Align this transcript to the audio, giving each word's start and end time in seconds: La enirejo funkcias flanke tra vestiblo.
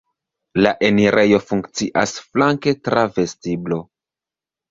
La 0.65 0.69
enirejo 0.87 1.39
funkcias 1.49 2.15
flanke 2.29 2.75
tra 2.87 3.05
vestiblo. 3.19 3.77